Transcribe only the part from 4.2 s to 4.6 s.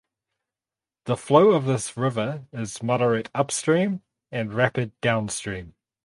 and